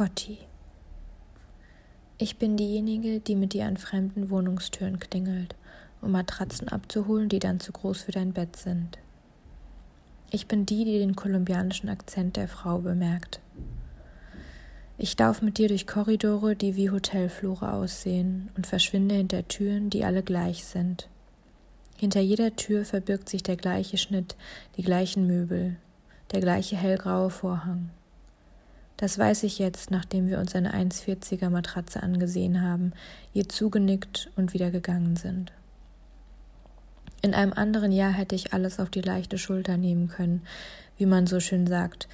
Cotti. 0.00 0.38
Ich 2.16 2.38
bin 2.38 2.56
diejenige, 2.56 3.20
die 3.20 3.34
mit 3.36 3.52
dir 3.52 3.66
an 3.66 3.76
fremden 3.76 4.30
Wohnungstüren 4.30 4.98
klingelt, 4.98 5.54
um 6.00 6.12
Matratzen 6.12 6.68
abzuholen, 6.68 7.28
die 7.28 7.38
dann 7.38 7.60
zu 7.60 7.70
groß 7.70 8.00
für 8.00 8.10
dein 8.10 8.32
Bett 8.32 8.56
sind. 8.56 8.96
Ich 10.30 10.46
bin 10.46 10.64
die, 10.64 10.86
die 10.86 10.98
den 11.00 11.16
kolumbianischen 11.16 11.90
Akzent 11.90 12.38
der 12.38 12.48
Frau 12.48 12.78
bemerkt. 12.78 13.40
Ich 14.96 15.18
laufe 15.18 15.44
mit 15.44 15.58
dir 15.58 15.68
durch 15.68 15.86
Korridore, 15.86 16.56
die 16.56 16.76
wie 16.76 16.88
Hotelflure 16.88 17.70
aussehen, 17.70 18.48
und 18.56 18.66
verschwinde 18.66 19.16
hinter 19.16 19.48
Türen, 19.48 19.90
die 19.90 20.06
alle 20.06 20.22
gleich 20.22 20.64
sind. 20.64 21.10
Hinter 21.98 22.20
jeder 22.20 22.56
Tür 22.56 22.86
verbirgt 22.86 23.28
sich 23.28 23.42
der 23.42 23.56
gleiche 23.56 23.98
Schnitt, 23.98 24.34
die 24.78 24.82
gleichen 24.82 25.26
Möbel, 25.26 25.76
der 26.32 26.40
gleiche 26.40 26.78
hellgraue 26.78 27.28
Vorhang. 27.28 27.90
Das 29.00 29.18
weiß 29.18 29.44
ich 29.44 29.58
jetzt, 29.58 29.90
nachdem 29.90 30.28
wir 30.28 30.38
uns 30.38 30.54
eine 30.54 30.74
1,40er 30.74 31.48
Matratze 31.48 32.02
angesehen 32.02 32.60
haben, 32.60 32.92
ihr 33.32 33.48
zugenickt 33.48 34.30
und 34.36 34.52
wieder 34.52 34.70
gegangen 34.70 35.16
sind. 35.16 35.52
In 37.22 37.32
einem 37.32 37.54
anderen 37.54 37.92
Jahr 37.92 38.12
hätte 38.12 38.34
ich 38.34 38.52
alles 38.52 38.78
auf 38.78 38.90
die 38.90 39.00
leichte 39.00 39.38
Schulter 39.38 39.78
nehmen 39.78 40.08
können, 40.08 40.42
wie 40.98 41.06
man 41.06 41.26
so 41.26 41.40
schön 41.40 41.66
sagt. 41.66 42.08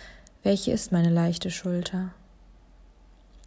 Welche 0.44 0.70
ist 0.70 0.92
meine 0.92 1.10
leichte 1.10 1.50
Schulter? 1.50 2.12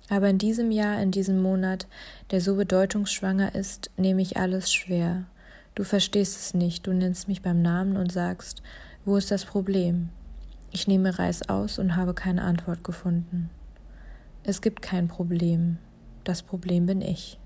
Aber 0.09 0.27
in 0.27 0.37
diesem 0.37 0.69
Jahr, 0.69 1.01
in 1.01 1.11
diesem 1.11 1.41
Monat, 1.41 1.87
der 2.31 2.41
so 2.41 2.57
bedeutungsschwanger 2.57 3.55
ist, 3.55 3.89
nehme 3.95 4.21
ich 4.21 4.35
alles 4.35 4.73
schwer. 4.73 5.23
Du 5.75 5.85
verstehst 5.85 6.37
es 6.37 6.53
nicht, 6.53 6.85
du 6.87 6.91
nennst 6.91 7.29
mich 7.29 7.41
beim 7.41 7.61
Namen 7.61 7.95
und 7.95 8.11
sagst, 8.11 8.61
wo 9.05 9.15
ist 9.15 9.31
das 9.31 9.45
Problem? 9.45 10.09
Ich 10.71 10.87
nehme 10.87 11.17
Reis 11.17 11.49
aus 11.49 11.79
und 11.79 11.95
habe 11.95 12.13
keine 12.13 12.43
Antwort 12.43 12.83
gefunden. 12.83 13.49
Es 14.43 14.61
gibt 14.61 14.81
kein 14.81 15.07
Problem. 15.07 15.77
Das 16.23 16.43
Problem 16.43 16.85
bin 16.85 17.01
ich. 17.01 17.37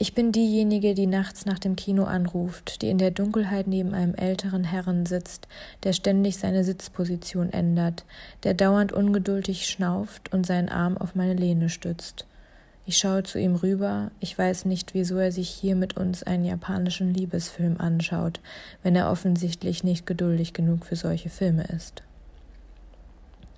Ich 0.00 0.14
bin 0.14 0.30
diejenige, 0.30 0.94
die 0.94 1.08
nachts 1.08 1.44
nach 1.44 1.58
dem 1.58 1.74
Kino 1.74 2.04
anruft, 2.04 2.82
die 2.82 2.88
in 2.88 2.98
der 2.98 3.10
Dunkelheit 3.10 3.66
neben 3.66 3.94
einem 3.94 4.14
älteren 4.14 4.62
Herrn 4.62 5.06
sitzt, 5.06 5.48
der 5.82 5.92
ständig 5.92 6.36
seine 6.36 6.62
Sitzposition 6.62 7.52
ändert, 7.52 8.04
der 8.44 8.54
dauernd 8.54 8.92
ungeduldig 8.92 9.66
schnauft 9.66 10.32
und 10.32 10.46
seinen 10.46 10.68
Arm 10.68 10.96
auf 10.96 11.16
meine 11.16 11.34
Lehne 11.34 11.68
stützt. 11.68 12.26
Ich 12.88 12.96
schaue 12.96 13.22
zu 13.22 13.38
ihm 13.38 13.54
rüber, 13.54 14.12
ich 14.18 14.38
weiß 14.38 14.64
nicht, 14.64 14.94
wieso 14.94 15.18
er 15.18 15.30
sich 15.30 15.50
hier 15.50 15.76
mit 15.76 15.98
uns 15.98 16.22
einen 16.22 16.46
japanischen 16.46 17.12
Liebesfilm 17.12 17.78
anschaut, 17.78 18.40
wenn 18.82 18.96
er 18.96 19.10
offensichtlich 19.10 19.84
nicht 19.84 20.06
geduldig 20.06 20.54
genug 20.54 20.86
für 20.86 20.96
solche 20.96 21.28
Filme 21.28 21.64
ist. 21.64 22.02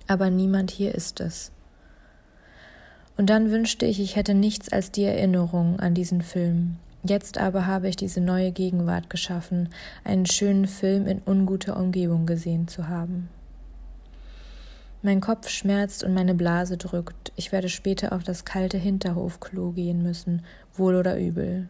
Aber 0.05 0.29
niemand 0.29 0.69
hier 0.69 0.93
ist 0.93 1.21
es. 1.21 1.53
Und 3.15 3.29
dann 3.29 3.51
wünschte 3.51 3.85
ich, 3.85 4.01
ich 4.01 4.17
hätte 4.17 4.33
nichts 4.33 4.67
als 4.67 4.91
die 4.91 5.05
Erinnerung 5.05 5.79
an 5.79 5.93
diesen 5.93 6.23
Film. 6.23 6.75
Jetzt 7.01 7.37
aber 7.37 7.65
habe 7.65 7.87
ich 7.87 7.95
diese 7.95 8.19
neue 8.19 8.51
Gegenwart 8.51 9.09
geschaffen, 9.09 9.69
einen 10.03 10.25
schönen 10.25 10.67
Film 10.67 11.07
in 11.07 11.19
unguter 11.19 11.77
Umgebung 11.77 12.25
gesehen 12.25 12.67
zu 12.67 12.89
haben. 12.89 13.29
Mein 15.03 15.19
Kopf 15.19 15.49
schmerzt 15.49 16.03
und 16.03 16.13
meine 16.13 16.35
Blase 16.35 16.77
drückt. 16.77 17.31
Ich 17.35 17.51
werde 17.51 17.69
später 17.69 18.13
auf 18.13 18.23
das 18.23 18.45
kalte 18.45 18.77
Hinterhofklo 18.77 19.71
gehen 19.71 20.03
müssen, 20.03 20.43
wohl 20.75 20.95
oder 20.95 21.17
übel. 21.19 21.69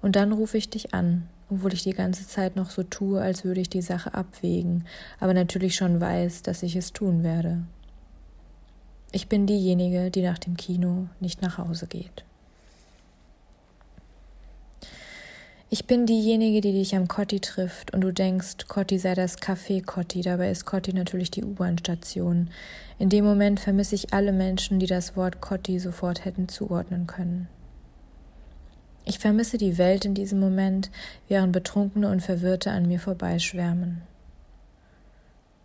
Und 0.00 0.16
dann 0.16 0.32
rufe 0.32 0.56
ich 0.56 0.70
dich 0.70 0.94
an, 0.94 1.28
obwohl 1.50 1.74
ich 1.74 1.82
die 1.82 1.92
ganze 1.92 2.26
Zeit 2.26 2.56
noch 2.56 2.70
so 2.70 2.82
tue, 2.82 3.20
als 3.20 3.44
würde 3.44 3.60
ich 3.60 3.68
die 3.68 3.82
Sache 3.82 4.14
abwägen, 4.14 4.86
aber 5.20 5.34
natürlich 5.34 5.76
schon 5.76 6.00
weiß, 6.00 6.42
dass 6.42 6.62
ich 6.62 6.76
es 6.76 6.94
tun 6.94 7.22
werde. 7.22 7.64
Ich 9.12 9.28
bin 9.28 9.46
diejenige, 9.46 10.10
die 10.10 10.22
nach 10.22 10.38
dem 10.38 10.56
Kino 10.56 11.08
nicht 11.20 11.42
nach 11.42 11.58
Hause 11.58 11.86
geht. 11.88 12.24
Ich 15.70 15.84
bin 15.84 16.06
diejenige, 16.06 16.62
die 16.62 16.72
dich 16.72 16.96
am 16.96 17.08
Cotti 17.08 17.40
trifft 17.40 17.92
und 17.92 18.00
du 18.00 18.10
denkst, 18.10 18.68
Cotti 18.68 18.98
sei 18.98 19.14
das 19.14 19.36
Café 19.36 19.84
Cotti, 19.84 20.22
dabei 20.22 20.50
ist 20.50 20.64
Cotti 20.64 20.94
natürlich 20.94 21.30
die 21.30 21.44
U-Bahn-Station. 21.44 22.48
In 22.98 23.10
dem 23.10 23.26
Moment 23.26 23.60
vermisse 23.60 23.94
ich 23.94 24.14
alle 24.14 24.32
Menschen, 24.32 24.78
die 24.78 24.86
das 24.86 25.14
Wort 25.14 25.42
Cotti 25.42 25.78
sofort 25.78 26.24
hätten 26.24 26.48
zuordnen 26.48 27.06
können. 27.06 27.48
Ich 29.04 29.18
vermisse 29.18 29.58
die 29.58 29.76
Welt 29.76 30.06
in 30.06 30.14
diesem 30.14 30.40
Moment, 30.40 30.90
während 31.28 31.52
Betrunkene 31.52 32.10
und 32.10 32.22
Verwirrte 32.22 32.70
an 32.70 32.88
mir 32.88 32.98
vorbeischwärmen. 32.98 34.00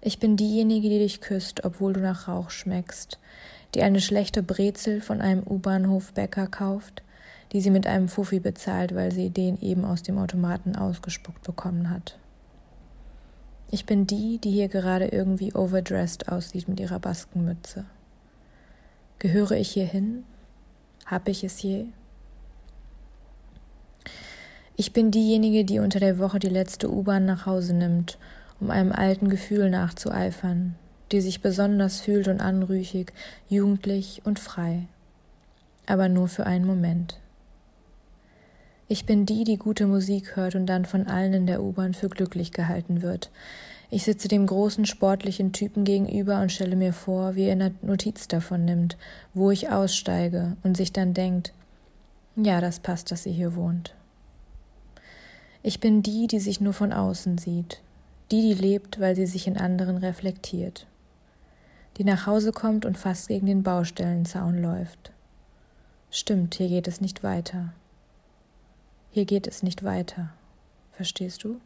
Ich 0.01 0.19
bin 0.19 0.35
diejenige, 0.35 0.89
die 0.89 0.99
dich 0.99 1.21
küsst, 1.21 1.63
obwohl 1.63 1.93
du 1.93 2.01
nach 2.01 2.27
Rauch 2.27 2.49
schmeckst, 2.49 3.19
die 3.73 3.83
eine 3.83 4.01
schlechte 4.01 4.43
Brezel 4.43 4.99
von 4.99 5.21
einem 5.21 5.43
U-Bahnhof-Bäcker 5.47 6.47
kauft, 6.47 7.03
die 7.53 7.61
sie 7.61 7.69
mit 7.69 7.87
einem 7.87 8.09
Fuffi 8.09 8.39
bezahlt, 8.39 8.95
weil 8.95 9.11
sie 9.11 9.29
den 9.29 9.61
eben 9.61 9.85
aus 9.85 10.01
dem 10.01 10.17
Automaten 10.17 10.75
ausgespuckt 10.75 11.43
bekommen 11.43 11.89
hat. 11.89 12.17
Ich 13.69 13.85
bin 13.85 14.05
die, 14.05 14.39
die 14.39 14.51
hier 14.51 14.67
gerade 14.67 15.07
irgendwie 15.07 15.53
overdressed 15.53 16.29
aussieht 16.29 16.67
mit 16.67 16.79
ihrer 16.79 16.99
Baskenmütze. 16.99 17.85
Gehöre 19.19 19.53
ich 19.53 19.69
hier 19.69 19.85
hin? 19.85 20.23
Hab 21.05 21.27
ich 21.27 21.43
es 21.43 21.61
je? 21.61 21.85
Ich 24.75 24.91
bin 24.91 25.11
diejenige, 25.11 25.65
die 25.65 25.79
unter 25.79 25.99
der 25.99 26.17
Woche 26.17 26.39
die 26.39 26.49
letzte 26.49 26.91
U-Bahn 26.91 27.25
nach 27.25 27.45
Hause 27.45 27.73
nimmt, 27.73 28.17
um 28.59 28.71
einem 28.71 28.91
alten 28.91 29.29
Gefühl 29.29 29.69
nachzueifern, 29.69 30.75
die 31.11 31.21
sich 31.21 31.41
besonders 31.41 32.01
fühlt 32.01 32.27
und 32.27 32.41
anrüchig, 32.41 33.13
jugendlich 33.47 34.21
und 34.25 34.39
frei. 34.39 34.87
Aber 35.85 36.09
nur 36.09 36.27
für 36.27 36.45
einen 36.45 36.65
Moment. 36.65 37.19
Ich 38.93 39.07
bin 39.07 39.25
die, 39.25 39.43
die 39.43 39.57
gute 39.57 39.87
Musik 39.87 40.35
hört 40.35 40.53
und 40.53 40.67
dann 40.67 40.85
von 40.85 41.07
allen 41.07 41.33
in 41.33 41.47
der 41.47 41.63
U-Bahn 41.63 41.95
für 41.95 42.09
glücklich 42.09 42.51
gehalten 42.51 43.01
wird. 43.01 43.31
Ich 43.89 44.03
sitze 44.03 44.27
dem 44.27 44.45
großen 44.45 44.85
sportlichen 44.85 45.51
Typen 45.51 45.83
gegenüber 45.83 46.39
und 46.39 46.51
stelle 46.51 46.75
mir 46.75 46.93
vor, 46.93 47.33
wie 47.33 47.45
er 47.45 47.71
Notiz 47.81 48.27
davon 48.27 48.65
nimmt, 48.65 48.95
wo 49.33 49.49
ich 49.49 49.71
aussteige 49.71 50.57
und 50.61 50.77
sich 50.77 50.93
dann 50.93 51.15
denkt, 51.15 51.53
ja, 52.35 52.61
das 52.61 52.79
passt, 52.79 53.09
dass 53.09 53.23
sie 53.23 53.31
hier 53.31 53.55
wohnt. 53.55 53.95
Ich 55.63 55.79
bin 55.79 56.03
die, 56.03 56.27
die 56.27 56.39
sich 56.39 56.61
nur 56.61 56.73
von 56.73 56.93
außen 56.93 57.39
sieht, 57.39 57.81
die, 58.29 58.41
die 58.41 58.53
lebt, 58.53 58.99
weil 58.99 59.15
sie 59.15 59.25
sich 59.25 59.47
in 59.47 59.57
anderen 59.57 59.97
reflektiert, 59.97 60.85
die 61.97 62.03
nach 62.03 62.27
Hause 62.27 62.51
kommt 62.51 62.85
und 62.85 62.99
fast 62.99 63.27
gegen 63.27 63.47
den 63.47 63.63
Baustellenzaun 63.63 64.61
läuft. 64.61 65.11
Stimmt, 66.11 66.53
hier 66.53 66.69
geht 66.69 66.87
es 66.87 67.01
nicht 67.01 67.23
weiter. 67.23 67.73
Hier 69.13 69.25
geht 69.25 69.45
es 69.45 69.61
nicht 69.61 69.83
weiter. 69.83 70.33
Verstehst 70.91 71.43
du? 71.43 71.61